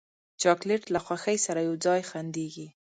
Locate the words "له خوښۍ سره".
0.93-1.59